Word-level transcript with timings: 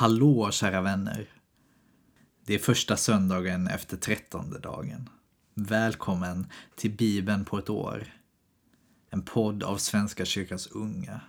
Hallå 0.00 0.50
kära 0.50 0.80
vänner! 0.80 1.28
Det 2.46 2.54
är 2.54 2.58
första 2.58 2.96
söndagen 2.96 3.66
efter 3.66 3.96
trettonde 3.96 4.58
dagen. 4.58 5.08
Välkommen 5.54 6.46
till 6.76 6.90
Bibeln 6.90 7.44
på 7.44 7.58
ett 7.58 7.70
år. 7.70 8.06
En 9.10 9.22
podd 9.22 9.62
av 9.62 9.76
Svenska 9.76 10.24
kyrkans 10.24 10.66
unga. 10.66 11.20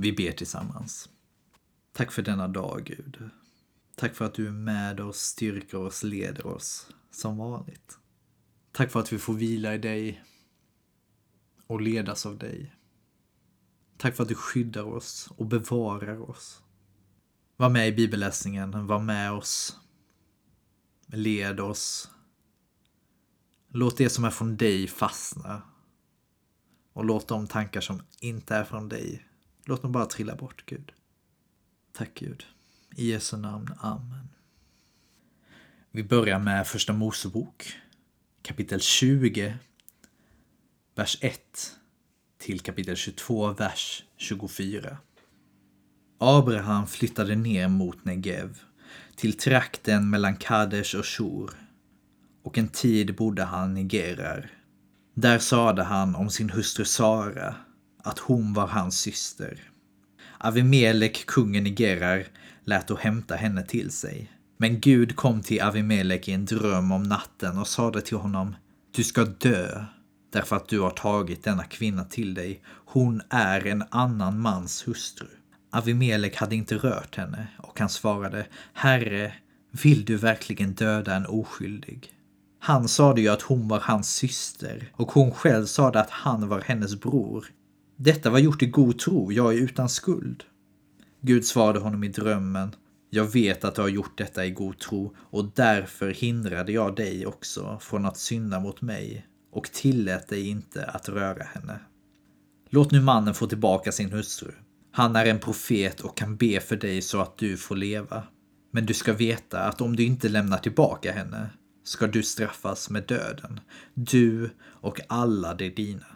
Vi 0.00 0.12
ber 0.12 0.32
tillsammans. 0.32 1.08
Tack 1.92 2.12
för 2.12 2.22
denna 2.22 2.48
dag, 2.48 2.84
Gud. 2.84 3.30
Tack 3.96 4.14
för 4.14 4.24
att 4.24 4.34
du 4.34 4.46
är 4.46 4.52
med 4.52 5.00
oss, 5.00 5.18
styrker 5.20 5.78
oss, 5.78 6.02
leder 6.02 6.46
oss 6.46 6.90
som 7.10 7.36
vanligt. 7.36 7.98
Tack 8.72 8.90
för 8.90 9.00
att 9.00 9.12
vi 9.12 9.18
får 9.18 9.34
vila 9.34 9.74
i 9.74 9.78
dig 9.78 10.24
och 11.66 11.80
ledas 11.80 12.26
av 12.26 12.38
dig. 12.38 12.74
Tack 13.96 14.16
för 14.16 14.22
att 14.22 14.28
du 14.28 14.34
skyddar 14.34 14.82
oss 14.82 15.28
och 15.36 15.46
bevarar 15.46 16.30
oss. 16.30 16.62
Var 17.56 17.70
med 17.70 17.88
i 17.88 17.92
bibelläsningen, 17.92 18.86
var 18.86 19.00
med 19.00 19.32
oss. 19.32 19.76
Led 21.06 21.60
oss. 21.60 22.10
Låt 23.68 23.96
det 23.96 24.10
som 24.10 24.24
är 24.24 24.30
från 24.30 24.56
dig 24.56 24.86
fastna. 24.86 25.62
Och 26.92 27.04
låt 27.04 27.28
de 27.28 27.46
tankar 27.46 27.80
som 27.80 28.02
inte 28.20 28.56
är 28.56 28.64
från 28.64 28.88
dig 28.88 29.29
Låt 29.70 29.82
dem 29.82 29.92
bara 29.92 30.06
trilla 30.06 30.36
bort, 30.36 30.62
Gud. 30.66 30.92
Tack 31.92 32.14
Gud. 32.14 32.44
I 32.96 33.10
Jesu 33.10 33.36
namn. 33.36 33.74
Amen. 33.80 34.28
Vi 35.90 36.04
börjar 36.04 36.38
med 36.38 36.66
Första 36.66 36.92
Mosebok, 36.92 37.72
kapitel 38.42 38.80
20, 38.80 39.54
vers 40.94 41.18
1 41.20 41.76
till 42.38 42.60
kapitel 42.60 42.96
22, 42.96 43.52
vers 43.52 44.04
24. 44.16 44.98
Abraham 46.18 46.86
flyttade 46.86 47.36
ner 47.36 47.68
mot 47.68 48.04
Negev, 48.04 48.58
till 49.16 49.32
trakten 49.32 50.10
mellan 50.10 50.36
Kadesh 50.36 50.96
och 50.96 51.06
Shur, 51.06 51.50
och 52.42 52.58
en 52.58 52.68
tid 52.68 53.16
bodde 53.16 53.44
han 53.44 53.76
i 53.76 53.88
Gerar. 53.88 54.50
Där 55.14 55.38
sade 55.38 55.82
han 55.82 56.14
om 56.14 56.30
sin 56.30 56.50
hustru 56.50 56.84
Sara 56.84 57.54
att 58.02 58.18
hon 58.18 58.52
var 58.52 58.66
hans 58.66 58.98
syster. 58.98 59.60
Avimelek, 60.38 61.26
kungen 61.26 61.66
i 61.66 61.74
Gerar, 61.74 62.26
lät 62.64 62.86
då 62.86 62.96
hämta 62.96 63.34
henne 63.34 63.62
till 63.62 63.90
sig. 63.90 64.30
Men 64.56 64.80
Gud 64.80 65.16
kom 65.16 65.42
till 65.42 65.62
Avimelek 65.62 66.28
i 66.28 66.32
en 66.32 66.44
dröm 66.44 66.92
om 66.92 67.02
natten 67.02 67.58
och 67.58 67.68
sade 67.68 68.00
till 68.00 68.16
honom 68.16 68.56
Du 68.90 69.04
ska 69.04 69.24
dö 69.24 69.84
därför 70.32 70.56
att 70.56 70.68
du 70.68 70.80
har 70.80 70.90
tagit 70.90 71.44
denna 71.44 71.64
kvinna 71.64 72.04
till 72.04 72.34
dig. 72.34 72.62
Hon 72.84 73.22
är 73.30 73.66
en 73.66 73.84
annan 73.90 74.40
mans 74.40 74.88
hustru. 74.88 75.26
Avimelek 75.70 76.36
hade 76.36 76.56
inte 76.56 76.74
rört 76.74 77.16
henne 77.16 77.46
och 77.58 77.80
han 77.80 77.88
svarade 77.88 78.46
Herre, 78.72 79.32
vill 79.70 80.04
du 80.04 80.16
verkligen 80.16 80.74
döda 80.74 81.14
en 81.14 81.26
oskyldig? 81.26 82.12
Han 82.58 82.88
sade 82.88 83.20
ju 83.20 83.28
att 83.28 83.42
hon 83.42 83.68
var 83.68 83.80
hans 83.80 84.14
syster 84.14 84.92
och 84.92 85.12
hon 85.12 85.32
själv 85.32 85.66
sade 85.66 86.00
att 86.00 86.10
han 86.10 86.48
var 86.48 86.60
hennes 86.60 87.00
bror. 87.00 87.46
Detta 88.02 88.30
var 88.30 88.38
gjort 88.38 88.62
i 88.62 88.66
god 88.66 88.98
tro, 88.98 89.32
jag 89.32 89.54
är 89.54 89.58
utan 89.58 89.88
skuld. 89.88 90.44
Gud 91.20 91.44
svarade 91.44 91.78
honom 91.78 92.04
i 92.04 92.08
drömmen. 92.08 92.74
Jag 93.10 93.24
vet 93.24 93.64
att 93.64 93.74
du 93.74 93.80
har 93.80 93.88
gjort 93.88 94.18
detta 94.18 94.46
i 94.46 94.50
god 94.50 94.78
tro 94.78 95.14
och 95.18 95.52
därför 95.54 96.10
hindrade 96.10 96.72
jag 96.72 96.96
dig 96.96 97.26
också 97.26 97.78
från 97.80 98.06
att 98.06 98.16
synda 98.16 98.60
mot 98.60 98.80
mig 98.80 99.26
och 99.52 99.72
tillät 99.72 100.28
dig 100.28 100.48
inte 100.48 100.84
att 100.84 101.08
röra 101.08 101.42
henne. 101.42 101.80
Låt 102.70 102.90
nu 102.90 103.00
mannen 103.00 103.34
få 103.34 103.46
tillbaka 103.46 103.92
sin 103.92 104.12
hustru. 104.12 104.52
Han 104.92 105.16
är 105.16 105.26
en 105.26 105.38
profet 105.38 106.00
och 106.00 106.16
kan 106.16 106.36
be 106.36 106.60
för 106.60 106.76
dig 106.76 107.02
så 107.02 107.20
att 107.20 107.38
du 107.38 107.56
får 107.56 107.76
leva. 107.76 108.22
Men 108.70 108.86
du 108.86 108.94
ska 108.94 109.12
veta 109.12 109.60
att 109.60 109.80
om 109.80 109.96
du 109.96 110.02
inte 110.02 110.28
lämnar 110.28 110.58
tillbaka 110.58 111.12
henne 111.12 111.50
ska 111.84 112.06
du 112.06 112.22
straffas 112.22 112.90
med 112.90 113.02
döden, 113.06 113.60
du 113.94 114.50
och 114.60 115.00
alla 115.08 115.54
de 115.54 115.70
dina. 115.70 116.06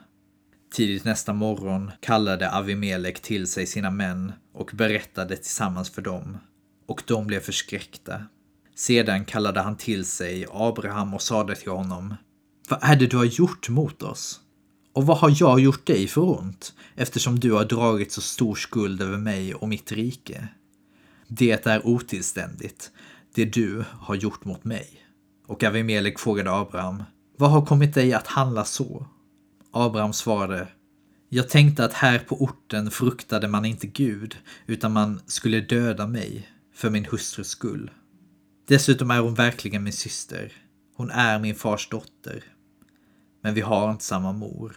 Tidigt 0.75 1.05
nästa 1.05 1.33
morgon 1.33 1.91
kallade 2.01 2.51
Avimelek 2.51 3.21
till 3.21 3.47
sig 3.47 3.67
sina 3.67 3.91
män 3.91 4.33
och 4.55 4.71
berättade 4.75 5.37
tillsammans 5.37 5.91
för 5.91 6.03
dem. 6.03 6.39
Och 6.87 7.03
de 7.07 7.27
blev 7.27 7.41
förskräckta. 7.41 8.23
Sedan 8.77 9.25
kallade 9.25 9.61
han 9.61 9.77
till 9.77 10.05
sig 10.05 10.47
Abraham 10.53 11.15
och 11.15 11.23
sade 11.23 11.55
till 11.55 11.71
honom 11.71 12.15
Vad 12.69 12.79
är 12.83 12.97
det 12.97 13.07
du 13.07 13.17
har 13.17 13.25
gjort 13.25 13.69
mot 13.69 14.03
oss? 14.03 14.41
Och 14.93 15.07
vad 15.07 15.19
har 15.19 15.37
jag 15.41 15.61
gjort 15.61 15.87
dig 15.87 16.09
för 16.09 16.39
ont, 16.41 16.75
eftersom 16.95 17.41
du 17.41 17.53
har 17.53 17.65
dragit 17.65 18.13
så 18.13 18.21
stor 18.21 18.55
skuld 18.55 19.03
över 19.03 19.19
mig 19.19 19.55
och 19.55 19.69
mitt 19.69 19.93
rike? 19.93 20.49
Det 21.29 21.67
är 21.67 21.87
otillständigt, 21.87 22.91
det 23.35 23.45
du 23.45 23.85
har 23.91 24.15
gjort 24.15 24.45
mot 24.45 24.65
mig. 24.65 24.89
Och 25.47 25.65
Avimelek 25.65 26.19
frågade 26.19 26.53
Abraham, 26.53 27.03
vad 27.39 27.51
har 27.51 27.67
kommit 27.67 27.95
dig 27.95 28.13
att 28.13 28.27
handla 28.27 28.65
så? 28.65 29.07
Abraham 29.77 30.13
svarade 30.13 30.69
Jag 31.29 31.49
tänkte 31.49 31.85
att 31.85 31.93
här 31.93 32.19
på 32.19 32.43
orten 32.43 32.91
fruktade 32.91 33.49
man 33.49 33.65
inte 33.65 33.87
Gud, 33.87 34.37
utan 34.67 34.93
man 34.93 35.21
skulle 35.27 35.61
döda 35.61 36.07
mig 36.07 36.49
för 36.75 36.91
min 36.91 37.05
hustrus 37.05 37.49
skull. 37.49 37.91
Dessutom 38.69 39.11
är 39.11 39.21
hon 39.21 39.35
verkligen 39.35 39.85
min 39.85 39.93
syster. 39.93 40.53
Hon 40.97 41.11
är 41.11 41.39
min 41.39 41.55
fars 41.55 41.89
dotter. 41.89 42.45
Men 43.43 43.55
vi 43.55 43.61
har 43.61 43.91
inte 43.91 44.05
samma 44.05 44.33
mor 44.33 44.77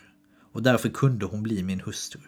och 0.53 0.63
därför 0.63 0.89
kunde 0.89 1.25
hon 1.25 1.43
bli 1.43 1.63
min 1.63 1.81
hustru. 1.81 2.21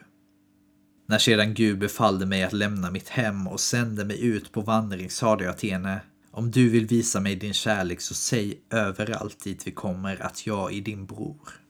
När 1.07 1.17
sedan 1.17 1.53
Gud 1.53 1.79
befallde 1.79 2.25
mig 2.25 2.43
att 2.43 2.53
lämna 2.53 2.91
mitt 2.91 3.09
hem 3.09 3.47
och 3.47 3.59
sände 3.59 4.05
mig 4.05 4.25
ut 4.25 4.51
på 4.51 4.61
vandring 4.61 5.09
sade 5.09 5.43
jag 5.43 5.57
till 5.57 5.71
henne 5.71 6.01
om 6.31 6.51
du 6.51 6.69
vill 6.69 6.85
visa 6.85 7.19
mig 7.19 7.35
din 7.35 7.53
kärlek 7.53 8.01
så 8.01 8.13
säg 8.13 8.61
överallt 8.69 9.43
dit 9.43 9.67
vi 9.67 9.71
kommer 9.71 10.21
att 10.21 10.47
jag 10.47 10.73
är 10.73 10.81
din 10.81 11.05
bror. 11.05 11.68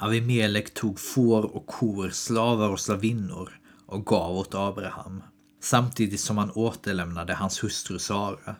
Avimelek 0.00 0.74
tog 0.74 1.00
får 1.00 1.56
och 1.56 1.66
kor, 1.66 2.10
slavar 2.10 2.68
och 2.70 2.80
slavinnor 2.80 3.60
och 3.86 4.06
gav 4.06 4.36
åt 4.36 4.54
Abraham, 4.54 5.22
samtidigt 5.62 6.20
som 6.20 6.38
han 6.38 6.50
återlämnade 6.50 7.34
hans 7.34 7.64
hustru 7.64 7.98
Sara. 7.98 8.56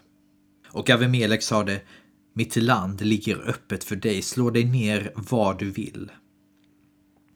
Och 0.68 0.90
Avimelek 0.90 1.42
sade, 1.42 1.80
mitt 2.32 2.56
land 2.56 3.00
ligger 3.00 3.48
öppet 3.48 3.84
för 3.84 3.96
dig, 3.96 4.22
slå 4.22 4.50
dig 4.50 4.64
ner 4.64 5.12
var 5.14 5.54
du 5.54 5.70
vill. 5.70 6.12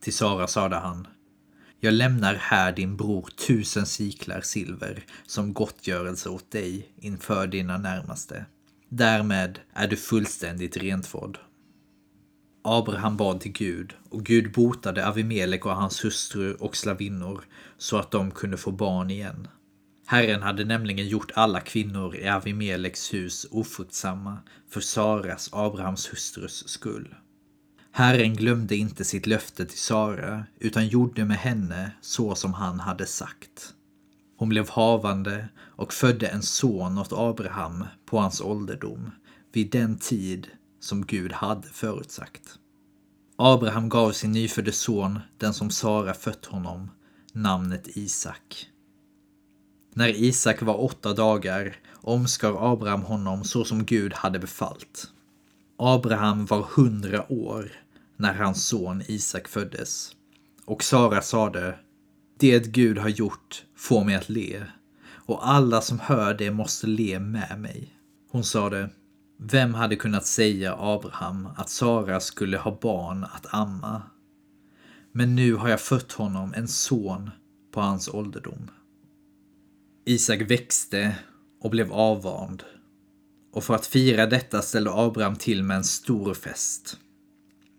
Till 0.00 0.14
Sara 0.14 0.46
sade 0.46 0.76
han, 0.76 1.06
jag 1.80 1.94
lämnar 1.94 2.34
här 2.34 2.72
din 2.72 2.96
bror 2.96 3.28
tusen 3.46 3.86
siklar 3.86 4.40
silver 4.40 5.04
som 5.26 5.52
gottgörelse 5.52 6.28
åt 6.28 6.50
dig 6.50 6.92
inför 7.00 7.46
dina 7.46 7.78
närmaste. 7.78 8.46
Därmed 8.88 9.58
är 9.72 9.88
du 9.88 9.96
fullständigt 9.96 10.76
rentvådd. 10.76 11.38
Abraham 12.64 13.16
bad 13.16 13.40
till 13.40 13.52
Gud 13.52 13.94
och 14.10 14.24
Gud 14.24 14.52
botade 14.52 15.06
Avimelek 15.08 15.66
och 15.66 15.76
hans 15.76 16.04
hustru 16.04 16.54
och 16.54 16.76
slavinnor 16.76 17.44
så 17.78 17.98
att 17.98 18.10
de 18.10 18.30
kunde 18.30 18.56
få 18.56 18.70
barn 18.70 19.10
igen. 19.10 19.48
Herren 20.06 20.42
hade 20.42 20.64
nämligen 20.64 21.08
gjort 21.08 21.30
alla 21.34 21.60
kvinnor 21.60 22.16
i 22.16 22.28
Avimeleks 22.28 23.14
hus 23.14 23.46
ofruktsamma 23.50 24.38
för 24.70 24.80
Saras, 24.80 25.50
Abrahams 25.52 26.12
hustrus 26.12 26.68
skull. 26.68 27.14
Herren 27.92 28.34
glömde 28.34 28.76
inte 28.76 29.04
sitt 29.04 29.26
löfte 29.26 29.66
till 29.66 29.78
Sara 29.78 30.44
utan 30.58 30.88
gjorde 30.88 31.24
med 31.24 31.36
henne 31.36 31.90
så 32.00 32.34
som 32.34 32.54
han 32.54 32.80
hade 32.80 33.06
sagt. 33.06 33.74
Hon 34.36 34.48
blev 34.48 34.68
havande 34.68 35.48
och 35.58 35.92
födde 35.92 36.26
en 36.26 36.42
son 36.42 36.98
åt 36.98 37.12
Abraham 37.12 37.84
på 38.06 38.18
hans 38.18 38.40
ålderdom 38.40 39.10
vid 39.52 39.70
den 39.70 39.98
tid 39.98 40.48
som 40.82 41.06
Gud 41.06 41.32
hade 41.32 41.68
förutsagt. 41.68 42.58
Abraham 43.36 43.88
gav 43.88 44.12
sin 44.12 44.32
nyfödde 44.32 44.72
son, 44.72 45.18
den 45.38 45.54
som 45.54 45.70
Sara 45.70 46.14
fött 46.14 46.46
honom, 46.46 46.90
namnet 47.32 47.96
Isak. 47.96 48.66
När 49.94 50.08
Isak 50.08 50.62
var 50.62 50.80
åtta 50.80 51.12
dagar 51.12 51.76
omskar 51.94 52.72
Abraham 52.72 53.02
honom 53.02 53.44
så 53.44 53.64
som 53.64 53.84
Gud 53.84 54.12
hade 54.12 54.38
befallt. 54.38 55.08
Abraham 55.78 56.46
var 56.46 56.62
hundra 56.62 57.32
år 57.32 57.72
när 58.16 58.34
hans 58.34 58.66
son 58.66 59.02
Isak 59.08 59.48
föddes. 59.48 60.12
Och 60.64 60.84
Sara 60.84 61.22
sade, 61.22 61.78
det 62.38 62.72
Gud 62.72 62.98
har 62.98 63.08
gjort 63.08 63.64
får 63.76 64.04
mig 64.04 64.14
att 64.14 64.28
le, 64.28 64.66
och 65.10 65.48
alla 65.48 65.80
som 65.80 65.98
hör 66.00 66.34
det 66.34 66.50
måste 66.50 66.86
le 66.86 67.20
med 67.20 67.60
mig. 67.60 67.94
Hon 68.30 68.44
sade, 68.44 68.90
vem 69.36 69.74
hade 69.74 69.96
kunnat 69.96 70.26
säga 70.26 70.76
Abraham 70.78 71.48
att 71.56 71.70
Sara 71.70 72.20
skulle 72.20 72.58
ha 72.58 72.78
barn 72.82 73.24
att 73.24 73.46
amma? 73.54 74.02
Men 75.12 75.34
nu 75.34 75.54
har 75.54 75.68
jag 75.68 75.80
fött 75.80 76.12
honom 76.12 76.54
en 76.56 76.68
son 76.68 77.30
på 77.72 77.80
hans 77.80 78.08
ålderdom. 78.08 78.70
Isak 80.04 80.40
växte 80.40 81.16
och 81.60 81.70
blev 81.70 81.92
avvand. 81.92 82.62
Och 83.52 83.64
för 83.64 83.74
att 83.74 83.86
fira 83.86 84.26
detta 84.26 84.62
ställde 84.62 84.92
Abraham 84.92 85.36
till 85.36 85.62
med 85.62 85.76
en 85.76 85.84
stor 85.84 86.34
fest. 86.34 86.96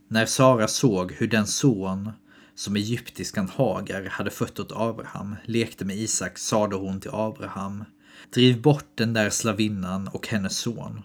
När 0.07 0.25
Sara 0.25 0.67
såg 0.67 1.11
hur 1.11 1.27
den 1.27 1.47
son 1.47 2.11
som 2.55 2.75
egyptiskan 2.75 3.49
Hagar 3.55 4.05
hade 4.09 4.31
fött 4.31 4.59
åt 4.59 4.71
Abraham 4.71 5.35
lekte 5.45 5.85
med 5.85 5.97
Isak 5.97 6.37
sade 6.37 6.75
hon 6.75 6.99
till 6.99 7.11
Abraham 7.13 7.83
Driv 8.33 8.61
bort 8.61 8.87
den 8.95 9.13
där 9.13 9.29
slavinnan 9.29 10.07
och 10.07 10.27
hennes 10.27 10.57
son. 10.57 11.01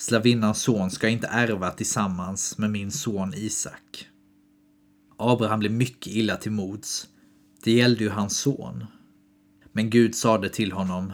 Slavinnans 0.00 0.62
son 0.62 0.90
ska 0.90 1.08
inte 1.08 1.26
ärva 1.26 1.70
tillsammans 1.70 2.58
med 2.58 2.70
min 2.70 2.90
son 2.90 3.34
Isak. 3.36 4.08
Abraham 5.16 5.58
blev 5.58 5.72
mycket 5.72 6.06
illa 6.12 6.36
till 6.36 6.52
mods. 6.52 7.08
Det 7.64 7.72
gällde 7.72 8.04
ju 8.04 8.10
hans 8.10 8.38
son. 8.38 8.86
Men 9.72 9.90
Gud 9.90 10.14
sade 10.14 10.48
till 10.48 10.72
honom 10.72 11.12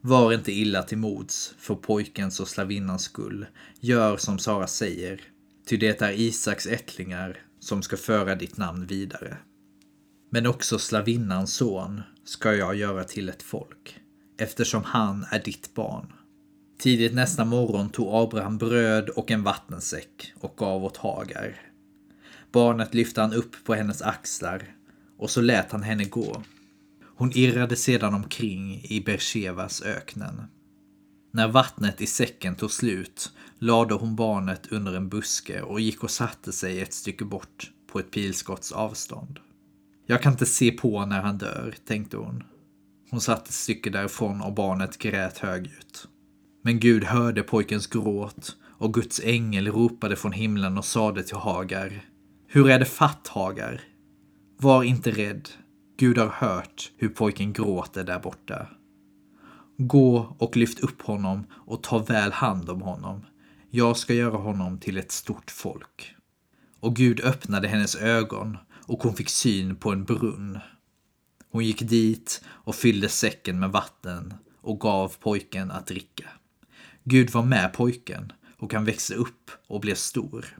Var 0.00 0.32
inte 0.32 0.52
illa 0.52 0.82
till 0.82 0.98
mods 0.98 1.54
för 1.58 1.74
pojkens 1.74 2.40
och 2.40 2.48
slavinnans 2.48 3.02
skull. 3.02 3.46
Gör 3.80 4.16
som 4.16 4.38
Sara 4.38 4.66
säger, 4.66 5.20
ty 5.68 5.76
det 5.76 6.02
är 6.02 6.12
Isaks 6.12 6.66
ättlingar 6.66 7.38
som 7.60 7.82
ska 7.82 7.96
föra 7.96 8.34
ditt 8.34 8.56
namn 8.56 8.86
vidare. 8.86 9.36
Men 10.30 10.46
också 10.46 10.78
slavinnans 10.78 11.54
son 11.54 12.02
ska 12.24 12.54
jag 12.54 12.76
göra 12.76 13.04
till 13.04 13.28
ett 13.28 13.42
folk, 13.42 14.00
eftersom 14.38 14.82
han 14.84 15.26
är 15.30 15.42
ditt 15.42 15.74
barn. 15.74 16.12
Tidigt 16.86 17.14
nästa 17.14 17.44
morgon 17.44 17.90
tog 17.90 18.08
Abraham 18.14 18.58
bröd 18.58 19.08
och 19.08 19.30
en 19.30 19.42
vattensäck 19.42 20.32
och 20.40 20.54
gav 20.56 20.84
åt 20.84 20.96
Hagar. 20.96 21.60
Barnet 22.52 22.94
lyfte 22.94 23.20
han 23.20 23.32
upp 23.32 23.64
på 23.64 23.74
hennes 23.74 24.02
axlar 24.02 24.74
och 25.18 25.30
så 25.30 25.40
lät 25.40 25.72
han 25.72 25.82
henne 25.82 26.04
gå. 26.04 26.42
Hon 27.16 27.32
irrade 27.34 27.76
sedan 27.76 28.14
omkring 28.14 28.84
i 28.84 29.02
Bershevas 29.06 29.82
öknen. 29.82 30.42
När 31.32 31.48
vattnet 31.48 32.00
i 32.00 32.06
säcken 32.06 32.54
tog 32.54 32.70
slut 32.70 33.32
lade 33.58 33.94
hon 33.94 34.16
barnet 34.16 34.72
under 34.72 34.96
en 34.96 35.08
buske 35.08 35.62
och 35.62 35.80
gick 35.80 36.04
och 36.04 36.10
satte 36.10 36.52
sig 36.52 36.80
ett 36.80 36.94
stycke 36.94 37.24
bort 37.24 37.70
på 37.92 37.98
ett 37.98 38.10
pilskotts 38.10 38.72
avstånd. 38.72 39.38
Jag 40.06 40.22
kan 40.22 40.32
inte 40.32 40.46
se 40.46 40.70
på 40.70 41.06
när 41.06 41.20
han 41.20 41.38
dör, 41.38 41.74
tänkte 41.86 42.16
hon. 42.16 42.44
Hon 43.10 43.20
satt 43.20 43.48
ett 43.48 43.54
stycke 43.54 43.90
därifrån 43.90 44.40
och 44.40 44.54
barnet 44.54 44.98
grät 44.98 45.38
högljutt. 45.38 46.08
Men 46.66 46.80
Gud 46.80 47.04
hörde 47.04 47.42
pojkens 47.42 47.86
gråt 47.86 48.56
och 48.78 48.94
Guds 48.94 49.20
ängel 49.24 49.68
ropade 49.68 50.16
från 50.16 50.32
himlen 50.32 50.78
och 50.78 50.84
sade 50.84 51.22
till 51.22 51.36
Hagar. 51.36 52.04
Hur 52.46 52.70
är 52.70 52.78
det 52.78 52.84
fatt, 52.84 53.28
Hagar? 53.28 53.80
Var 54.58 54.82
inte 54.82 55.10
rädd. 55.10 55.48
Gud 55.98 56.18
har 56.18 56.28
hört 56.28 56.92
hur 56.96 57.08
pojken 57.08 57.52
gråter 57.52 58.04
där 58.04 58.18
borta. 58.18 58.66
Gå 59.78 60.36
och 60.38 60.56
lyft 60.56 60.80
upp 60.80 61.02
honom 61.02 61.46
och 61.52 61.82
ta 61.82 61.98
väl 61.98 62.32
hand 62.32 62.70
om 62.70 62.82
honom. 62.82 63.24
Jag 63.70 63.96
ska 63.96 64.14
göra 64.14 64.36
honom 64.36 64.78
till 64.78 64.98
ett 64.98 65.12
stort 65.12 65.50
folk. 65.50 66.14
Och 66.80 66.96
Gud 66.96 67.20
öppnade 67.20 67.68
hennes 67.68 67.96
ögon 67.96 68.56
och 68.86 69.02
hon 69.02 69.14
fick 69.14 69.28
syn 69.28 69.76
på 69.76 69.92
en 69.92 70.04
brunn. 70.04 70.58
Hon 71.50 71.64
gick 71.64 71.82
dit 71.82 72.44
och 72.46 72.74
fyllde 72.74 73.08
säcken 73.08 73.58
med 73.58 73.70
vatten 73.70 74.34
och 74.60 74.80
gav 74.80 75.14
pojken 75.20 75.70
att 75.70 75.86
dricka. 75.86 76.26
Gud 77.08 77.30
var 77.30 77.42
med 77.42 77.72
pojken 77.72 78.32
och 78.58 78.74
han 78.74 78.84
växte 78.84 79.14
upp 79.14 79.50
och 79.66 79.80
blev 79.80 79.94
stor. 79.94 80.58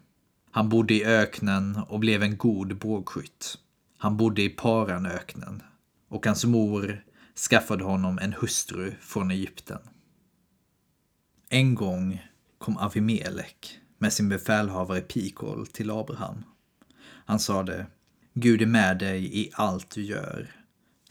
Han 0.51 0.69
bodde 0.69 0.95
i 0.95 1.05
öknen 1.05 1.77
och 1.89 2.01
blev 2.01 2.23
en 2.23 2.37
god 2.37 2.79
bågskytt. 2.79 3.59
Han 3.99 4.17
bodde 4.17 4.43
i 4.43 4.49
Paranöknen 4.49 5.63
och 6.09 6.27
hans 6.27 6.45
mor 6.45 7.05
skaffade 7.51 7.85
honom 7.85 8.19
en 8.19 8.33
hustru 8.33 8.95
från 9.01 9.31
Egypten. 9.31 9.79
En 11.49 11.75
gång 11.75 12.23
kom 12.59 12.77
Avimelek 12.77 13.79
med 13.99 14.13
sin 14.13 14.29
befälhavare 14.29 15.01
Pikol 15.01 15.67
till 15.67 15.91
Abraham. 15.91 16.45
Han 17.27 17.39
sade 17.39 17.87
Gud 18.35 18.63
är 18.63 18.67
med 18.67 18.99
dig 18.99 19.41
i 19.41 19.51
allt 19.53 19.91
du 19.91 20.03
gör. 20.03 20.56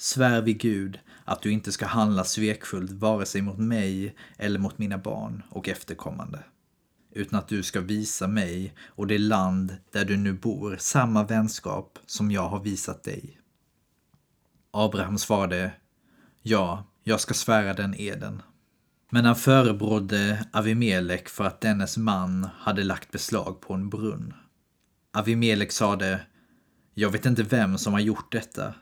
Svär 0.05 0.41
vid 0.41 0.59
Gud 0.59 0.99
att 1.23 1.41
du 1.41 1.51
inte 1.51 1.71
ska 1.71 1.85
handla 1.85 2.23
svekfullt 2.23 2.91
vare 2.91 3.25
sig 3.25 3.41
mot 3.41 3.57
mig 3.57 4.15
eller 4.37 4.59
mot 4.59 4.77
mina 4.77 4.97
barn 4.97 5.43
och 5.49 5.69
efterkommande. 5.69 6.43
Utan 7.11 7.39
att 7.39 7.47
du 7.47 7.63
ska 7.63 7.81
visa 7.81 8.27
mig 8.27 8.73
och 8.85 9.07
det 9.07 9.17
land 9.17 9.77
där 9.91 10.05
du 10.05 10.17
nu 10.17 10.33
bor 10.33 10.75
samma 10.79 11.23
vänskap 11.23 11.99
som 12.05 12.31
jag 12.31 12.49
har 12.49 12.59
visat 12.59 13.03
dig. 13.03 13.39
Abraham 14.71 15.17
svarade 15.17 15.71
Ja, 16.41 16.83
jag 17.03 17.19
ska 17.19 17.33
svära 17.33 17.73
den 17.73 17.95
eden. 17.99 18.41
Men 19.09 19.25
han 19.25 19.35
förebrådde 19.35 20.45
Avimelek 20.51 21.29
för 21.29 21.43
att 21.43 21.61
dennes 21.61 21.97
man 21.97 22.49
hade 22.57 22.83
lagt 22.83 23.11
beslag 23.11 23.61
på 23.61 23.73
en 23.73 23.89
brunn. 23.89 24.33
Avimelek 25.13 25.71
sade 25.71 26.21
Jag 26.93 27.09
vet 27.09 27.25
inte 27.25 27.43
vem 27.43 27.77
som 27.77 27.93
har 27.93 27.99
gjort 27.99 28.31
detta. 28.31 28.73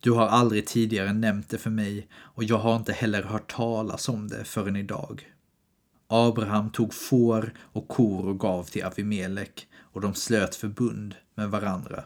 Du 0.00 0.10
har 0.10 0.26
aldrig 0.26 0.66
tidigare 0.66 1.12
nämnt 1.12 1.48
det 1.48 1.58
för 1.58 1.70
mig 1.70 2.08
och 2.14 2.44
jag 2.44 2.58
har 2.58 2.76
inte 2.76 2.92
heller 2.92 3.22
hört 3.22 3.52
talas 3.52 4.08
om 4.08 4.28
det 4.28 4.44
förrän 4.44 4.76
idag. 4.76 5.32
Abraham 6.06 6.70
tog 6.70 6.94
får 6.94 7.52
och 7.58 7.88
kor 7.88 8.28
och 8.28 8.40
gav 8.40 8.64
till 8.64 8.84
Avimelek 8.84 9.66
och 9.80 10.00
de 10.00 10.14
slöt 10.14 10.54
förbund 10.54 11.14
med 11.34 11.50
varandra. 11.50 12.04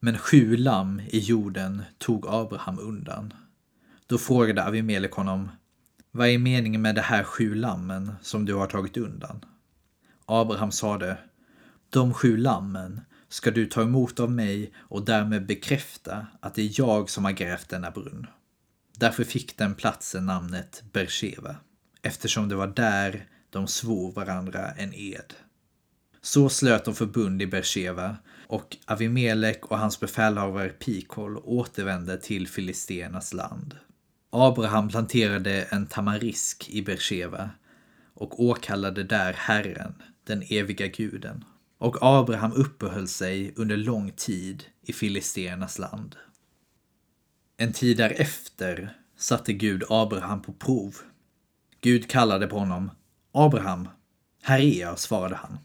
Men 0.00 0.18
sju 0.18 0.56
lamm 0.56 1.00
i 1.08 1.18
jorden 1.18 1.82
tog 1.98 2.26
Abraham 2.28 2.78
undan. 2.78 3.32
Då 4.06 4.18
frågade 4.18 4.64
Avimelek 4.64 5.12
honom 5.12 5.48
vad 6.10 6.28
är 6.28 6.38
meningen 6.38 6.82
med 6.82 6.94
de 6.94 7.00
här 7.00 7.24
sju 7.24 7.54
lammen 7.54 8.12
som 8.22 8.44
du 8.44 8.54
har 8.54 8.66
tagit 8.66 8.96
undan? 8.96 9.44
Abraham 10.26 10.72
sade, 10.72 11.18
de 11.90 12.14
sju 12.14 12.36
lammen 12.36 13.00
ska 13.30 13.50
du 13.50 13.66
ta 13.66 13.82
emot 13.82 14.20
av 14.20 14.30
mig 14.30 14.72
och 14.76 15.04
därmed 15.04 15.46
bekräfta 15.46 16.26
att 16.40 16.54
det 16.54 16.62
är 16.62 16.80
jag 16.80 17.10
som 17.10 17.24
har 17.24 17.32
grävt 17.32 17.68
denna 17.68 17.90
brunn. 17.90 18.26
Därför 18.96 19.24
fick 19.24 19.56
den 19.56 19.74
platsen 19.74 20.26
namnet 20.26 20.82
Bersheva, 20.92 21.56
eftersom 22.02 22.48
det 22.48 22.54
var 22.54 22.66
där 22.66 23.28
de 23.50 23.66
svor 23.66 24.12
varandra 24.12 24.70
en 24.70 24.94
ed. 24.94 25.34
Så 26.22 26.48
slöt 26.48 26.84
de 26.84 26.94
förbund 26.94 27.42
i 27.42 27.46
Bersheva 27.46 28.16
och 28.46 28.76
Avimelek 28.86 29.66
och 29.66 29.78
hans 29.78 30.00
befälhavare 30.00 30.68
Pikol 30.68 31.36
återvände 31.36 32.18
till 32.18 32.48
Filisternas 32.48 33.32
land. 33.32 33.76
Abraham 34.30 34.88
planterade 34.88 35.62
en 35.62 35.86
tamarisk 35.86 36.68
i 36.70 36.82
Bersheva 36.82 37.50
och 38.14 38.44
åkallade 38.44 39.04
där 39.04 39.32
Herren, 39.32 39.94
den 40.24 40.42
eviga 40.48 40.86
guden. 40.86 41.44
Och 41.80 41.96
Abraham 42.00 42.52
uppehöll 42.52 43.08
sig 43.08 43.52
under 43.56 43.76
lång 43.76 44.12
tid 44.12 44.64
i 44.82 44.92
Filisternas 44.92 45.78
land. 45.78 46.16
En 47.56 47.72
tid 47.72 47.96
därefter 47.96 48.96
satte 49.16 49.52
Gud 49.52 49.84
Abraham 49.88 50.42
på 50.42 50.52
prov. 50.52 50.96
Gud 51.80 52.10
kallade 52.10 52.46
på 52.46 52.58
honom. 52.58 52.90
Abraham, 53.32 53.88
här 54.42 54.58
är 54.58 54.80
jag, 54.80 54.98
svarade 54.98 55.34
han. 55.34 55.58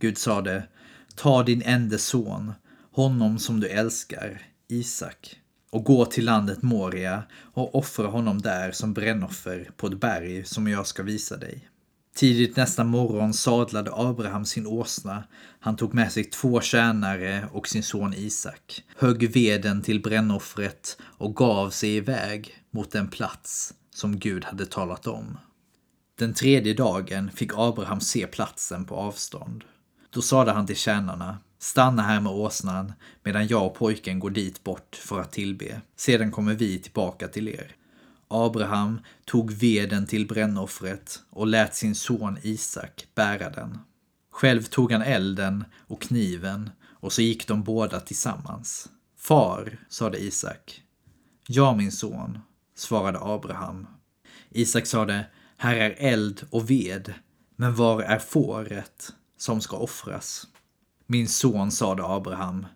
Gud 0.00 0.18
sade, 0.18 0.68
ta 1.14 1.42
din 1.42 1.62
enda 1.62 1.98
son, 1.98 2.52
honom 2.92 3.38
som 3.38 3.60
du 3.60 3.68
älskar, 3.68 4.42
Isak, 4.68 5.40
och 5.70 5.84
gå 5.84 6.06
till 6.06 6.24
landet 6.24 6.62
Moria 6.62 7.22
och 7.32 7.74
offra 7.74 8.06
honom 8.06 8.42
där 8.42 8.72
som 8.72 8.94
brännoffer 8.94 9.70
på 9.76 9.86
ett 9.86 10.00
berg 10.00 10.44
som 10.44 10.68
jag 10.68 10.86
ska 10.86 11.02
visa 11.02 11.36
dig. 11.36 11.68
Tidigt 12.16 12.56
nästa 12.56 12.84
morgon 12.84 13.34
sadlade 13.34 13.90
Abraham 13.94 14.44
sin 14.44 14.66
åsna. 14.66 15.24
Han 15.60 15.76
tog 15.76 15.94
med 15.94 16.12
sig 16.12 16.24
två 16.24 16.60
tjänare 16.60 17.48
och 17.52 17.68
sin 17.68 17.82
son 17.82 18.14
Isak, 18.14 18.84
högg 18.96 19.32
veden 19.32 19.82
till 19.82 20.02
brännoffret 20.02 20.98
och 21.02 21.36
gav 21.36 21.70
sig 21.70 21.96
iväg 21.96 22.54
mot 22.70 22.90
den 22.90 23.08
plats 23.08 23.74
som 23.94 24.18
Gud 24.18 24.44
hade 24.44 24.66
talat 24.66 25.06
om. 25.06 25.38
Den 26.18 26.34
tredje 26.34 26.74
dagen 26.74 27.30
fick 27.34 27.50
Abraham 27.54 28.00
se 28.00 28.26
platsen 28.26 28.84
på 28.84 28.94
avstånd. 28.94 29.64
Då 30.10 30.22
sade 30.22 30.52
han 30.52 30.66
till 30.66 30.76
tjänarna, 30.76 31.38
stanna 31.58 32.02
här 32.02 32.20
med 32.20 32.32
åsnan 32.32 32.92
medan 33.22 33.46
jag 33.46 33.66
och 33.66 33.74
pojken 33.74 34.18
går 34.18 34.30
dit 34.30 34.64
bort 34.64 34.96
för 35.02 35.20
att 35.20 35.32
tillbe. 35.32 35.80
Sedan 35.96 36.30
kommer 36.30 36.54
vi 36.54 36.78
tillbaka 36.78 37.28
till 37.28 37.48
er. 37.48 37.76
Abraham 38.28 39.00
tog 39.24 39.52
veden 39.52 40.06
till 40.06 40.26
brännoffret 40.26 41.22
och 41.30 41.46
lät 41.46 41.74
sin 41.74 41.94
son 41.94 42.38
Isak 42.42 43.06
bära 43.14 43.50
den. 43.50 43.78
Själv 44.30 44.62
tog 44.62 44.92
han 44.92 45.02
elden 45.02 45.64
och 45.86 46.02
kniven 46.02 46.70
och 46.84 47.12
så 47.12 47.22
gick 47.22 47.48
de 47.48 47.62
båda 47.62 48.00
tillsammans. 48.00 48.88
Far, 49.16 49.78
sade 49.88 50.18
Isak. 50.18 50.82
Ja, 51.48 51.74
min 51.74 51.92
son, 51.92 52.38
svarade 52.74 53.18
Abraham. 53.20 53.86
Isak 54.50 54.86
sade, 54.86 55.26
här 55.56 55.76
är 55.76 55.94
eld 55.98 56.46
och 56.50 56.70
ved, 56.70 57.14
Men 57.56 57.74
var 57.74 58.02
är 58.02 58.18
fåret 58.18 59.12
som 59.38 59.60
ska 59.60 59.76
offras? 59.76 60.46
Min 61.06 61.28
son, 61.28 61.70
sade 61.70 62.04
Abraham, 62.04 62.66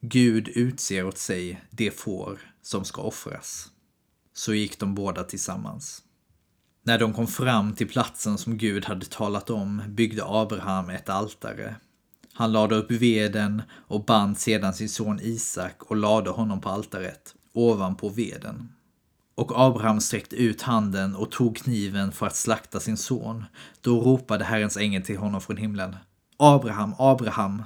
Gud 0.00 0.48
utser 0.48 1.06
åt 1.06 1.18
sig 1.18 1.64
det 1.70 1.90
får 1.90 2.40
som 2.62 2.84
ska 2.84 3.02
offras. 3.02 3.70
Så 4.36 4.54
gick 4.54 4.78
de 4.78 4.94
båda 4.94 5.24
tillsammans. 5.24 6.02
När 6.82 6.98
de 6.98 7.12
kom 7.12 7.26
fram 7.26 7.74
till 7.74 7.88
platsen 7.88 8.38
som 8.38 8.58
Gud 8.58 8.84
hade 8.84 9.06
talat 9.06 9.50
om 9.50 9.82
byggde 9.88 10.22
Abraham 10.26 10.90
ett 10.90 11.08
altare. 11.08 11.76
Han 12.32 12.52
lade 12.52 12.76
upp 12.76 12.90
veden 12.90 13.62
och 13.70 14.04
band 14.04 14.38
sedan 14.38 14.74
sin 14.74 14.88
son 14.88 15.20
Isak 15.22 15.82
och 15.82 15.96
lade 15.96 16.30
honom 16.30 16.60
på 16.60 16.68
altaret 16.68 17.34
ovanpå 17.52 18.08
veden. 18.08 18.72
Och 19.34 19.52
Abraham 19.54 20.00
sträckte 20.00 20.36
ut 20.36 20.62
handen 20.62 21.16
och 21.16 21.30
tog 21.30 21.56
kniven 21.56 22.12
för 22.12 22.26
att 22.26 22.36
slakta 22.36 22.80
sin 22.80 22.96
son. 22.96 23.44
Då 23.80 24.00
ropade 24.00 24.44
Herrens 24.44 24.76
ängel 24.76 25.02
till 25.02 25.18
honom 25.18 25.40
från 25.40 25.56
himlen. 25.56 25.96
Abraham, 26.36 26.94
Abraham. 26.98 27.62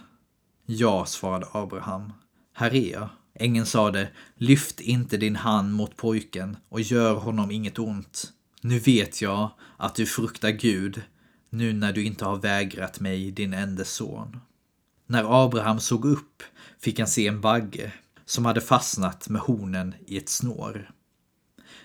Ja, 0.67 1.05
svarade 1.05 1.47
Abraham. 1.53 2.13
Här 2.53 2.75
är 2.75 2.93
jag. 2.93 3.09
Ängeln 3.41 3.67
sade, 3.67 4.09
lyft 4.37 4.81
inte 4.81 5.17
din 5.17 5.37
hand 5.37 5.73
mot 5.73 5.97
pojken 5.97 6.57
och 6.69 6.81
gör 6.81 7.15
honom 7.15 7.51
inget 7.51 7.79
ont. 7.79 8.33
Nu 8.61 8.79
vet 8.79 9.23
jag 9.23 9.51
att 9.77 9.95
du 9.95 10.07
fruktar 10.07 10.51
Gud, 10.51 11.03
nu 11.51 11.73
när 11.73 11.93
du 11.93 12.05
inte 12.05 12.25
har 12.25 12.37
vägrat 12.37 13.01
mig 13.01 13.31
din 13.31 13.55
enda 13.55 13.85
son. 13.85 14.41
När 15.07 15.45
Abraham 15.45 15.81
såg 15.81 16.05
upp 16.05 16.43
fick 16.81 16.99
han 16.99 17.09
se 17.09 17.27
en 17.27 17.41
bagge 17.41 17.93
som 18.25 18.45
hade 18.45 18.61
fastnat 18.61 19.29
med 19.29 19.43
hornen 19.43 19.95
i 20.07 20.19
ett 20.19 20.29
snår. 20.29 20.91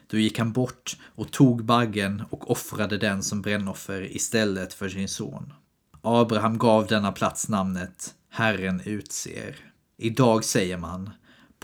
Då 0.07 0.17
gick 0.17 0.39
han 0.39 0.51
bort 0.51 0.97
och 1.03 1.31
tog 1.31 1.65
baggen 1.65 2.23
och 2.29 2.51
offrade 2.51 2.97
den 2.97 3.23
som 3.23 3.41
brännoffer 3.41 4.15
istället 4.15 4.73
för 4.73 4.89
sin 4.89 5.07
son. 5.07 5.53
Abraham 6.01 6.57
gav 6.57 6.87
denna 6.87 7.11
plats 7.11 7.49
namnet 7.49 8.15
Herren 8.29 8.81
utser. 8.85 9.55
Idag 9.97 10.43
säger 10.43 10.77
man 10.77 11.09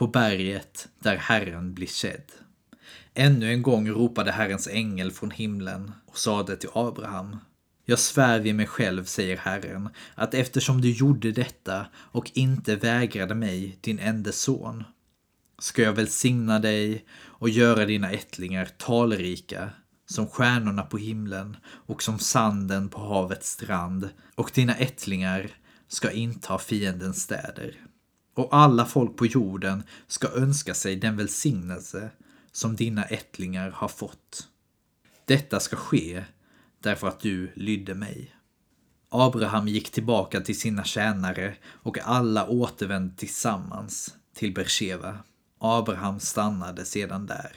på 0.01 0.07
berget 0.07 0.87
där 0.99 1.15
Herren 1.15 1.73
blir 1.73 1.87
sedd. 1.87 2.31
Ännu 3.13 3.51
en 3.51 3.61
gång 3.61 3.89
ropade 3.89 4.31
Herrens 4.31 4.67
ängel 4.67 5.11
från 5.11 5.31
himlen 5.31 5.91
och 6.05 6.17
sade 6.17 6.57
till 6.57 6.69
Abraham 6.73 7.37
jag 7.85 7.99
svär 7.99 8.39
vid 8.39 8.55
mig 8.55 8.67
själv, 8.67 9.05
säger 9.05 9.37
Herren, 9.37 9.89
att 10.15 10.33
eftersom 10.33 10.81
du 10.81 10.91
gjorde 10.91 11.31
detta 11.31 11.85
och 11.95 12.31
inte 12.33 12.75
vägrade 12.75 13.35
mig, 13.35 13.77
din 13.81 13.99
enda 13.99 14.31
son, 14.31 14.83
ska 15.59 15.81
jag 15.81 15.93
välsigna 15.93 16.59
dig 16.59 17.05
och 17.13 17.49
göra 17.49 17.85
dina 17.85 18.11
ättlingar 18.11 18.65
talrika 18.77 19.69
som 20.05 20.27
stjärnorna 20.27 20.83
på 20.83 20.97
himlen 20.97 21.57
och 21.65 22.03
som 22.03 22.19
sanden 22.19 22.89
på 22.89 22.99
havets 22.99 23.49
strand 23.51 24.09
och 24.35 24.51
dina 24.53 24.75
ättlingar 24.75 25.51
ska 25.87 26.11
inta 26.11 26.57
fiendens 26.57 27.21
städer. 27.21 27.90
Och 28.41 28.55
alla 28.55 28.85
folk 28.85 29.17
på 29.17 29.25
jorden 29.25 29.83
ska 30.07 30.27
önska 30.27 30.73
sig 30.73 30.95
den 30.95 31.17
välsignelse 31.17 32.09
som 32.51 32.75
dina 32.75 33.03
ättlingar 33.03 33.71
har 33.71 33.87
fått. 33.87 34.47
Detta 35.25 35.59
ska 35.59 35.75
ske 35.75 36.23
därför 36.79 37.07
att 37.07 37.19
du 37.19 37.51
lydde 37.55 37.95
mig. 37.95 38.35
Abraham 39.09 39.67
gick 39.67 39.91
tillbaka 39.91 40.41
till 40.41 40.59
sina 40.59 40.83
tjänare 40.83 41.55
och 41.63 41.99
alla 41.99 42.47
återvände 42.47 43.15
tillsammans 43.15 44.15
till 44.33 44.53
Bersheva. 44.53 45.17
Abraham 45.59 46.19
stannade 46.19 46.85
sedan 46.85 47.25
där. 47.25 47.55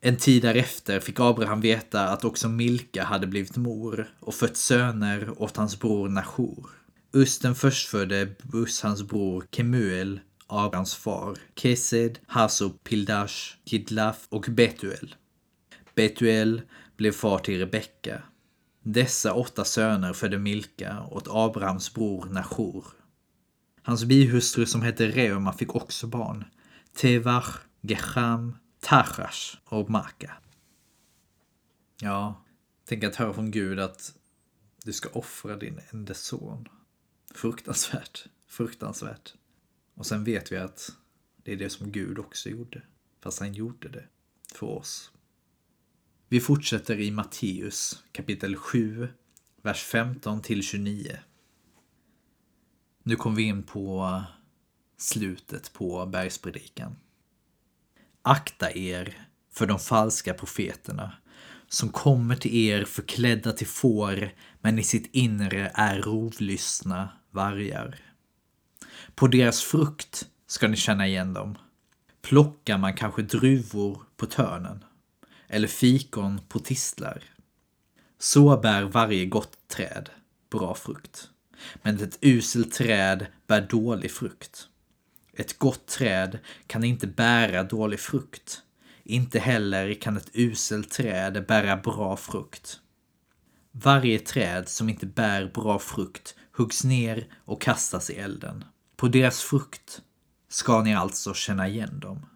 En 0.00 0.16
tid 0.16 0.42
därefter 0.42 1.00
fick 1.00 1.20
Abraham 1.20 1.60
veta 1.60 2.08
att 2.08 2.24
också 2.24 2.48
Milka 2.48 3.04
hade 3.04 3.26
blivit 3.26 3.56
mor 3.56 4.14
och 4.20 4.34
fött 4.34 4.56
söner 4.56 5.42
åt 5.42 5.56
hans 5.56 5.80
bror 5.80 6.08
Nahor. 6.08 6.79
Us 7.12 7.38
den 7.38 7.54
förstfödde 7.54 8.34
Bus 8.42 8.82
hans 8.82 9.02
bror 9.02 9.46
Kemuel, 9.52 10.20
Abrahams 10.46 10.94
far, 10.94 11.36
Kesed, 11.56 12.18
Haso, 12.26 12.70
Pildash, 12.70 13.56
Kidlaf 13.64 14.26
och 14.28 14.46
Betuel. 14.48 15.14
Betuel 15.94 16.62
blev 16.96 17.12
far 17.12 17.38
till 17.38 17.58
Rebecka. 17.58 18.22
Dessa 18.82 19.34
åtta 19.34 19.64
söner 19.64 20.12
födde 20.12 20.38
Milka 20.38 21.06
åt 21.10 21.28
Abrahams 21.30 21.94
bror 21.94 22.24
Nahor. 22.24 22.84
Hans 23.82 24.04
bihustru 24.04 24.66
som 24.66 24.82
hette 24.82 25.06
Reuma 25.06 25.52
fick 25.52 25.74
också 25.74 26.06
barn. 26.06 26.44
Tevach, 26.94 27.58
Gecham, 27.80 28.56
Tachash 28.80 29.56
och 29.64 29.90
Maka. 29.90 30.32
Ja, 32.00 32.44
tänk 32.84 33.04
att 33.04 33.16
höra 33.16 33.32
från 33.32 33.50
Gud 33.50 33.80
att 33.80 34.14
du 34.84 34.92
ska 34.92 35.08
offra 35.08 35.56
din 35.56 35.80
enda 35.90 36.14
son. 36.14 36.68
Fruktansvärt, 37.34 38.26
fruktansvärt. 38.46 39.34
Och 39.94 40.06
sen 40.06 40.24
vet 40.24 40.52
vi 40.52 40.56
att 40.56 40.96
det 41.42 41.52
är 41.52 41.56
det 41.56 41.70
som 41.70 41.92
Gud 41.92 42.18
också 42.18 42.48
gjorde. 42.48 42.82
Fast 43.20 43.40
han 43.40 43.52
gjorde 43.52 43.88
det 43.88 44.04
för 44.54 44.66
oss. 44.66 45.10
Vi 46.28 46.40
fortsätter 46.40 47.00
i 47.00 47.10
Matteus 47.10 48.04
kapitel 48.12 48.56
7, 48.56 49.08
vers 49.62 49.82
15 49.82 50.42
till 50.42 50.62
29. 50.62 51.18
Nu 53.02 53.16
kommer 53.16 53.36
vi 53.36 53.42
in 53.42 53.62
på 53.62 54.22
slutet 54.96 55.72
på 55.72 56.06
bergspredikan. 56.06 56.96
Akta 58.22 58.72
er 58.72 59.28
för 59.50 59.66
de 59.66 59.78
falska 59.78 60.34
profeterna 60.34 61.12
som 61.72 61.88
kommer 61.88 62.36
till 62.36 62.54
er 62.54 62.84
förklädda 62.84 63.52
till 63.52 63.66
får 63.66 64.32
men 64.60 64.78
i 64.78 64.82
sitt 64.82 65.08
inre 65.12 65.72
är 65.74 66.02
rovlystna 66.02 67.08
vargar. 67.30 68.00
På 69.14 69.26
deras 69.26 69.62
frukt 69.62 70.28
ska 70.46 70.68
ni 70.68 70.76
känna 70.76 71.06
igen 71.06 71.34
dem. 71.34 71.58
Plockar 72.22 72.78
man 72.78 72.94
kanske 72.94 73.22
druvor 73.22 74.02
på 74.16 74.26
törnen 74.26 74.84
eller 75.48 75.68
fikon 75.68 76.40
på 76.48 76.58
tistlar. 76.58 77.22
Så 78.18 78.56
bär 78.56 78.82
varje 78.82 79.26
gott 79.26 79.68
träd 79.68 80.10
bra 80.50 80.74
frukt. 80.74 81.30
Men 81.82 82.00
ett 82.00 82.18
uselt 82.20 82.72
träd 82.72 83.26
bär 83.46 83.60
dålig 83.60 84.10
frukt. 84.10 84.68
Ett 85.32 85.58
gott 85.58 85.86
träd 85.86 86.38
kan 86.66 86.84
inte 86.84 87.06
bära 87.06 87.62
dålig 87.62 88.00
frukt. 88.00 88.62
Inte 89.04 89.38
heller 89.38 89.94
kan 89.94 90.16
ett 90.16 90.30
uselt 90.34 90.90
träd 90.90 91.46
bära 91.46 91.76
bra 91.76 92.16
frukt. 92.16 92.80
Varje 93.72 94.18
träd 94.18 94.68
som 94.68 94.88
inte 94.88 95.06
bär 95.06 95.50
bra 95.54 95.78
frukt 95.78 96.34
huggs 96.52 96.84
ner 96.84 97.26
och 97.44 97.60
kastas 97.60 98.10
i 98.10 98.14
elden. 98.14 98.64
På 98.96 99.08
deras 99.08 99.40
frukt 99.40 100.02
ska 100.48 100.82
ni 100.82 100.94
alltså 100.94 101.34
känna 101.34 101.68
igen 101.68 102.00
dem. 102.00 102.26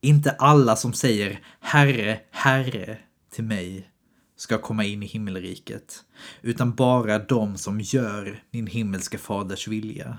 Inte 0.00 0.30
alla 0.30 0.76
som 0.76 0.92
säger 0.92 1.40
Herre, 1.60 2.20
Herre 2.30 2.98
till 3.30 3.44
mig 3.44 3.88
ska 4.36 4.58
komma 4.58 4.84
in 4.84 5.02
i 5.02 5.06
himmelriket, 5.06 6.04
utan 6.42 6.74
bara 6.74 7.18
de 7.18 7.56
som 7.56 7.80
gör 7.80 8.42
min 8.50 8.66
himmelska 8.66 9.18
faders 9.18 9.68
vilja. 9.68 10.18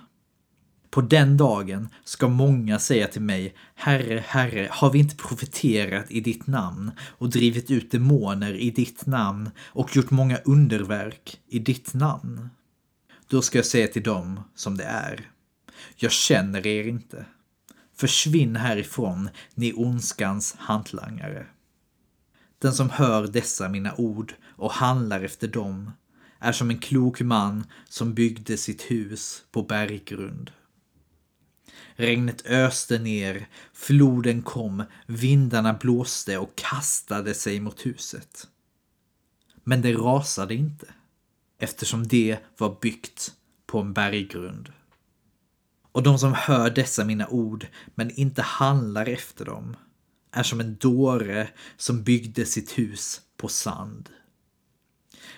På 0.94 1.02
den 1.02 1.38
dagen 1.38 1.90
ska 2.04 2.28
många 2.28 2.80
säga 2.80 3.08
till 3.08 3.22
mig, 3.22 3.56
Herre, 3.76 4.24
Herre, 4.28 4.68
har 4.72 4.92
vi 4.92 5.00
inte 5.00 5.16
profeterat 5.16 6.12
i 6.12 6.22
ditt 6.22 6.48
namn 6.48 6.92
och 7.00 7.30
drivit 7.30 7.72
ut 7.72 7.92
demoner 7.92 8.54
i 8.54 8.70
ditt 8.70 9.06
namn 9.06 9.50
och 9.60 9.96
gjort 9.96 10.12
många 10.12 10.38
underverk 10.38 11.40
i 11.48 11.60
ditt 11.60 11.94
namn? 11.94 12.50
Då 13.28 13.42
ska 13.42 13.58
jag 13.58 13.66
säga 13.66 13.88
till 13.88 14.04
dem 14.04 14.40
som 14.56 14.78
det 14.78 14.84
är. 14.84 15.30
Jag 15.96 16.12
känner 16.12 16.68
er 16.68 16.88
inte. 16.88 17.26
Försvinn 17.96 18.56
härifrån, 18.56 19.30
ni 19.56 19.74
ondskans 19.74 20.56
hantlangare. 20.60 21.46
Den 22.60 22.74
som 22.74 22.90
hör 22.90 23.28
dessa 23.28 23.70
mina 23.70 23.96
ord 23.96 24.34
och 24.56 24.72
handlar 24.72 25.22
efter 25.22 25.48
dem 25.48 25.92
är 26.40 26.52
som 26.52 26.70
en 26.70 26.80
klok 26.80 27.22
man 27.22 27.64
som 27.90 28.14
byggde 28.14 28.58
sitt 28.58 28.82
hus 28.82 29.44
på 29.52 29.64
berggrund. 29.64 30.52
Regnet 31.96 32.46
öste 32.46 33.00
ner, 33.00 33.48
floden 33.74 34.42
kom, 34.42 34.84
vindarna 35.08 35.74
blåste 35.74 36.38
och 36.38 36.56
kastade 36.56 37.34
sig 37.34 37.60
mot 37.60 37.86
huset. 37.86 38.48
Men 39.64 39.82
det 39.82 39.94
rasade 39.94 40.56
inte, 40.56 40.86
eftersom 41.60 42.08
det 42.08 42.38
var 42.58 42.78
byggt 42.82 43.34
på 43.66 43.80
en 43.80 43.94
berggrund. 43.94 44.72
Och 45.92 46.04
de 46.04 46.20
som 46.20 46.34
hör 46.34 46.70
dessa 46.70 47.06
mina 47.06 47.28
ord 47.28 47.68
men 47.96 48.12
inte 48.12 48.42
handlar 48.42 49.06
efter 49.06 49.46
dem 49.46 49.76
är 50.32 50.44
som 50.44 50.60
en 50.60 50.76
dåre 50.76 51.50
som 51.78 52.04
byggde 52.04 52.46
sitt 52.46 52.78
hus 52.78 53.22
på 53.38 53.48
sand. 53.48 54.10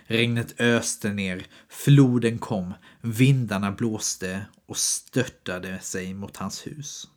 Regnet 0.05 0.61
öste 0.61 1.13
ner, 1.13 1.47
floden 1.69 2.39
kom, 2.39 2.73
vindarna 3.01 3.71
blåste 3.71 4.45
och 4.65 4.77
störtade 4.77 5.79
sig 5.79 6.13
mot 6.13 6.37
hans 6.37 6.67
hus. 6.67 7.07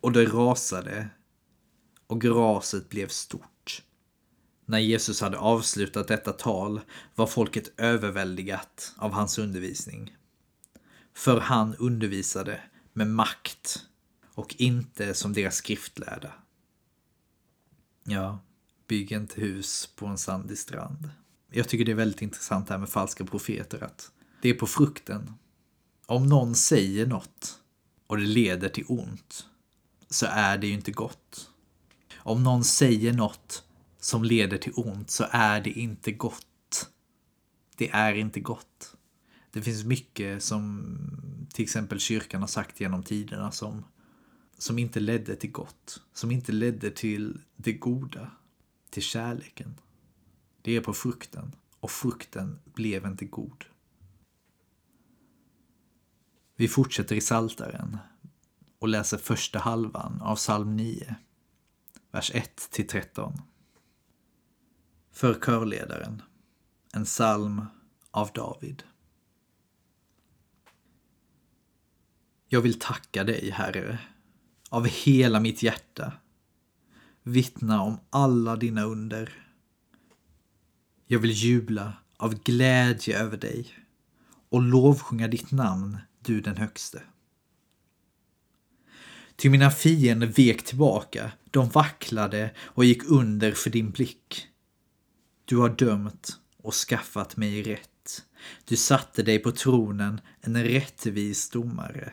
Och 0.00 0.12
det 0.12 0.24
rasade 0.24 1.08
och 2.06 2.20
graset 2.20 2.88
blev 2.88 3.08
stort. 3.08 3.82
När 4.66 4.78
Jesus 4.78 5.20
hade 5.20 5.38
avslutat 5.38 6.08
detta 6.08 6.32
tal 6.32 6.80
var 7.14 7.26
folket 7.26 7.72
överväldigat 7.76 8.94
av 8.96 9.12
hans 9.12 9.38
undervisning. 9.38 10.16
För 11.14 11.40
han 11.40 11.74
undervisade 11.74 12.60
med 12.92 13.06
makt 13.06 13.86
och 14.34 14.54
inte 14.58 15.14
som 15.14 15.32
deras 15.32 15.56
skriftlärda. 15.56 16.32
Ja, 18.04 18.38
bygg 18.86 19.12
inte 19.12 19.40
hus 19.40 19.86
på 19.96 20.06
en 20.06 20.18
sandig 20.18 20.58
strand. 20.58 21.10
Jag 21.56 21.68
tycker 21.68 21.84
det 21.84 21.92
är 21.92 21.96
väldigt 21.96 22.22
intressant 22.22 22.66
det 22.66 22.74
här 22.74 22.78
med 22.78 22.88
falska 22.88 23.24
profeter, 23.24 23.84
att 23.84 24.10
det 24.42 24.48
är 24.48 24.54
på 24.54 24.66
frukten. 24.66 25.32
Om 26.06 26.26
någon 26.26 26.54
säger 26.54 27.06
något 27.06 27.60
och 28.06 28.16
det 28.16 28.26
leder 28.26 28.68
till 28.68 28.84
ont, 28.88 29.46
så 30.10 30.26
är 30.26 30.58
det 30.58 30.66
ju 30.66 30.72
inte 30.72 30.92
gott. 30.92 31.50
Om 32.16 32.42
någon 32.42 32.64
säger 32.64 33.12
något 33.12 33.64
som 34.00 34.24
leder 34.24 34.58
till 34.58 34.72
ont 34.76 35.10
så 35.10 35.26
är 35.30 35.60
det 35.60 35.70
inte 35.70 36.12
gott. 36.12 36.90
Det 37.76 37.90
är 37.90 38.14
inte 38.14 38.40
gott. 38.40 38.96
Det 39.50 39.62
finns 39.62 39.84
mycket 39.84 40.42
som 40.42 40.96
till 41.52 41.62
exempel 41.62 42.00
kyrkan 42.00 42.40
har 42.40 42.48
sagt 42.48 42.80
genom 42.80 43.02
tiderna 43.02 43.52
som, 43.52 43.84
som 44.58 44.78
inte 44.78 45.00
ledde 45.00 45.36
till 45.36 45.50
gott. 45.50 46.00
Som 46.12 46.30
inte 46.30 46.52
ledde 46.52 46.90
till 46.90 47.40
det 47.56 47.72
goda. 47.72 48.30
Till 48.90 49.02
kärleken. 49.02 49.74
Det 50.64 50.76
är 50.76 50.80
på 50.80 50.92
frukten. 50.92 51.54
Och 51.80 51.90
frukten 51.90 52.60
blev 52.64 53.06
inte 53.06 53.24
god. 53.24 53.64
Vi 56.56 56.68
fortsätter 56.68 57.16
i 57.16 57.20
Saltaren 57.20 57.98
och 58.78 58.88
läser 58.88 59.18
första 59.18 59.58
halvan 59.58 60.22
av 60.22 60.36
psalm 60.36 60.76
9, 60.76 61.16
vers 62.10 62.30
1 62.34 62.70
till 62.70 62.86
13. 62.86 63.40
För 65.12 65.34
körledaren, 65.34 66.22
en 66.92 67.04
psalm 67.04 67.66
av 68.10 68.30
David. 68.34 68.82
Jag 72.48 72.60
vill 72.60 72.78
tacka 72.78 73.24
dig, 73.24 73.50
Herre, 73.50 73.98
av 74.70 74.86
hela 74.86 75.40
mitt 75.40 75.62
hjärta. 75.62 76.12
Vittna 77.22 77.82
om 77.82 78.00
alla 78.10 78.56
dina 78.56 78.82
under. 78.82 79.43
Jag 81.06 81.18
vill 81.18 81.30
jubla 81.30 81.92
av 82.16 82.34
glädje 82.42 83.18
över 83.18 83.36
dig 83.36 83.66
och 84.48 84.62
lovsjunga 84.62 85.28
ditt 85.28 85.50
namn, 85.50 85.98
du 86.20 86.40
den 86.40 86.56
högste. 86.56 87.02
Ty 89.36 89.50
mina 89.50 89.70
fiender 89.70 90.26
vek 90.26 90.64
tillbaka, 90.64 91.32
de 91.50 91.68
vacklade 91.68 92.50
och 92.58 92.84
gick 92.84 93.10
under 93.10 93.52
för 93.52 93.70
din 93.70 93.90
blick. 93.90 94.48
Du 95.44 95.56
har 95.56 95.68
dömt 95.68 96.38
och 96.56 96.74
skaffat 96.74 97.36
mig 97.36 97.62
rätt. 97.62 98.24
Du 98.64 98.76
satte 98.76 99.22
dig 99.22 99.38
på 99.38 99.52
tronen, 99.52 100.20
en 100.40 100.64
rättvis 100.64 101.50
domare. 101.50 102.12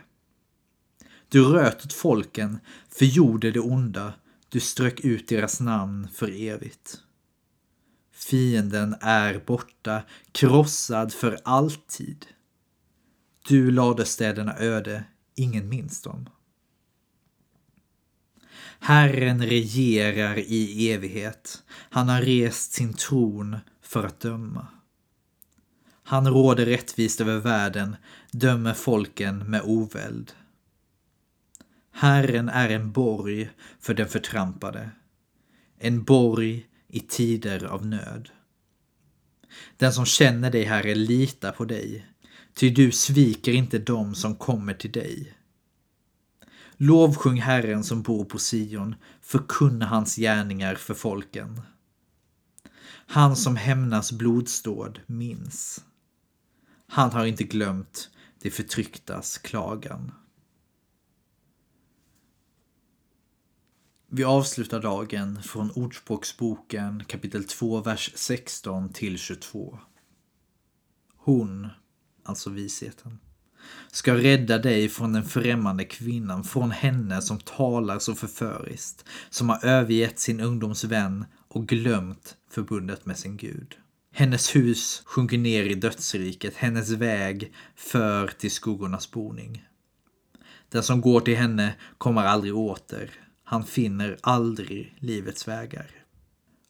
Du 1.29 1.43
röt 1.43 1.85
åt 1.85 1.93
folken, 1.93 2.59
förgjorde 2.89 3.51
det 3.51 3.59
onda, 3.59 4.13
du 4.49 4.59
strök 4.59 4.99
ut 4.99 5.27
deras 5.27 5.59
namn 5.59 6.07
för 6.13 6.41
evigt. 6.41 7.01
Fienden 8.25 8.95
är 9.01 9.39
borta, 9.45 10.03
krossad 10.31 11.13
för 11.13 11.39
alltid. 11.43 12.25
Du 13.47 13.71
lade 13.71 14.05
städerna 14.05 14.57
öde, 14.57 15.03
ingen 15.35 15.69
minns 15.69 16.01
dem. 16.01 16.29
Herren 18.79 19.45
regerar 19.45 20.37
i 20.39 20.91
evighet. 20.91 21.63
Han 21.67 22.09
har 22.09 22.21
rest 22.21 22.71
sin 22.71 22.93
tron 22.93 23.57
för 23.81 24.03
att 24.03 24.19
döma. 24.19 24.67
Han 26.03 26.27
råder 26.27 26.65
rättvist 26.65 27.21
över 27.21 27.37
världen, 27.37 27.95
dömer 28.31 28.73
folken 28.73 29.37
med 29.37 29.61
oväld. 29.63 30.31
Herren 31.91 32.49
är 32.49 32.69
en 32.69 32.91
borg 32.91 33.49
för 33.79 33.93
den 33.93 34.07
förtrampade, 34.07 34.89
en 35.79 36.03
borg 36.03 36.67
i 36.91 36.99
tider 36.99 37.63
av 37.63 37.85
nöd. 37.85 38.29
Den 39.77 39.93
som 39.93 40.05
känner 40.05 40.51
dig, 40.51 40.63
Herre, 40.63 40.95
litar 40.95 41.51
på 41.51 41.65
dig, 41.65 42.05
ty 42.53 42.69
du 42.69 42.91
sviker 42.91 43.51
inte 43.51 43.79
dem 43.79 44.15
som 44.15 44.35
kommer 44.35 44.73
till 44.73 44.91
dig. 44.91 45.33
Lovsjung 46.77 47.41
Herren 47.41 47.83
som 47.83 48.01
bor 48.01 48.25
på 48.25 48.37
Sion, 48.39 48.95
förkunna 49.21 49.85
hans 49.85 50.15
gärningar 50.15 50.75
för 50.75 50.93
folken. 50.93 51.61
Han 53.07 53.35
som 53.35 53.55
hämnas 53.55 54.11
blodsdåd 54.11 54.99
minns. 55.05 55.83
Han 56.87 57.11
har 57.11 57.25
inte 57.25 57.43
glömt 57.43 58.09
det 58.41 58.49
förtrycktas 58.49 59.37
klagan. 59.37 60.11
Vi 64.13 64.23
avslutar 64.23 64.81
dagen 64.81 65.43
från 65.43 65.71
Ordspråksboken 65.71 67.03
kapitel 67.07 67.43
2, 67.43 67.81
vers 67.81 68.11
16 68.15 68.93
till 68.93 69.17
22. 69.17 69.79
Hon, 71.17 71.67
alltså 72.23 72.49
visheten, 72.49 73.19
ska 73.91 74.15
rädda 74.15 74.57
dig 74.57 74.89
från 74.89 75.13
den 75.13 75.25
främmande 75.25 75.85
kvinnan, 75.85 76.43
från 76.43 76.71
henne 76.71 77.21
som 77.21 77.39
talar 77.39 77.99
så 77.99 78.15
förföriskt, 78.15 79.05
som 79.29 79.49
har 79.49 79.65
övergett 79.65 80.19
sin 80.19 80.39
ungdomsvän 80.39 81.25
och 81.47 81.67
glömt 81.67 82.35
förbundet 82.49 83.05
med 83.05 83.17
sin 83.17 83.37
Gud. 83.37 83.77
Hennes 84.13 84.55
hus 84.55 85.01
sjunker 85.05 85.37
ner 85.37 85.63
i 85.63 85.75
dödsriket, 85.75 86.55
hennes 86.55 86.89
väg 86.89 87.53
för 87.75 88.27
till 88.27 88.51
skuggornas 88.51 89.11
boning. 89.11 89.65
Den 90.69 90.83
som 90.83 91.01
går 91.01 91.21
till 91.21 91.37
henne 91.37 91.75
kommer 91.97 92.23
aldrig 92.23 92.55
åter, 92.55 93.11
han 93.51 93.63
finner 93.63 94.17
aldrig 94.21 94.95
livets 94.99 95.47
vägar. 95.47 95.91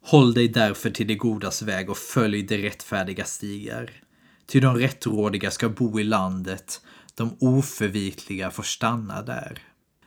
Håll 0.01 0.33
dig 0.33 0.47
därför 0.47 0.89
till 0.89 1.07
det 1.07 1.15
godas 1.15 1.61
väg 1.61 1.89
och 1.89 1.97
följ 1.97 2.43
de 2.43 2.57
rättfärdiga 2.57 3.25
stigar. 3.25 4.03
Ty 4.45 4.59
de 4.59 4.75
rättrådiga 4.75 5.51
ska 5.51 5.69
bo 5.69 5.99
i 5.99 6.03
landet, 6.03 6.81
de 7.15 7.37
oförvitliga 7.39 8.51
får 8.51 8.63
stanna 8.63 9.21
där. 9.21 9.63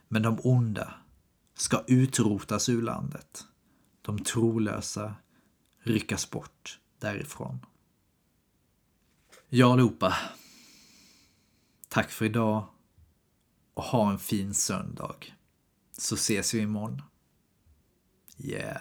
Men 0.09 0.23
de 0.23 0.39
onda 0.43 0.95
ska 1.57 1.85
utrotas 1.87 2.69
ur 2.69 2.83
landet. 2.83 3.45
De 4.03 4.19
trolösa 4.19 5.15
ryckas 5.83 6.31
bort 6.31 6.79
därifrån. 6.99 7.59
Ja, 9.49 9.73
allihopa. 9.73 10.17
Tack 11.89 12.11
för 12.11 12.25
idag 12.25 12.67
och 13.75 13.85
ha 13.85 14.11
en 14.11 14.19
fin 14.19 14.55
söndag. 14.55 15.17
Så 15.99 16.17
ses 16.17 16.55
vi 16.55 16.61
imorgon. 16.61 17.01
Yeah. 18.39 18.81